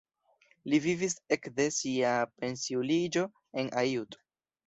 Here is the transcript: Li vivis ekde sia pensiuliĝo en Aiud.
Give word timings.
Li 0.71 0.77
vivis 0.85 1.15
ekde 1.35 1.67
sia 1.75 2.13
pensiuliĝo 2.43 3.27
en 3.63 3.73
Aiud. 3.83 4.19